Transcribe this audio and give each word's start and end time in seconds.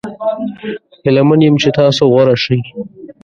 هیله 1.03 1.21
من 1.27 1.39
یم 1.45 1.55
چې 1.61 1.69
تاسو 1.79 2.03
غوره 2.11 2.35
شي. 2.43 2.57